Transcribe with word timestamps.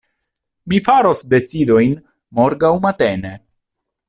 Mi 0.71 0.79
faros 0.87 1.21
decidojn 1.33 1.93
morgaŭ 2.39 2.73
matene. 2.87 3.37